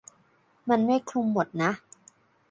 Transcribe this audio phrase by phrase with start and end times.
[0.69, 1.71] มันไม่คลุมหมดนะ